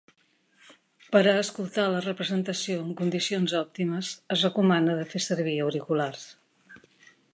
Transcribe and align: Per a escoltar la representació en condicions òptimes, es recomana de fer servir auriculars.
Per 1.15 1.19
a 1.33 1.35
escoltar 1.41 1.83
la 1.95 1.99
representació 2.05 2.79
en 2.85 2.89
condicions 3.01 3.53
òptimes, 3.61 4.11
es 4.37 4.47
recomana 4.49 4.97
de 5.01 5.05
fer 5.13 5.23
servir 5.27 5.55
auriculars. 5.67 6.25